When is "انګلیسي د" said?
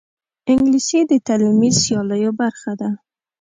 0.51-1.11